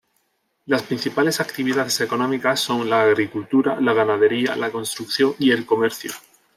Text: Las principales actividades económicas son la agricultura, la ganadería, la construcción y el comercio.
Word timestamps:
Las 0.65 0.81
principales 0.81 1.39
actividades 1.39 2.01
económicas 2.01 2.59
son 2.59 2.89
la 2.89 3.03
agricultura, 3.03 3.79
la 3.79 3.93
ganadería, 3.93 4.55
la 4.55 4.71
construcción 4.71 5.35
y 5.37 5.51
el 5.51 5.63
comercio. 5.67 6.11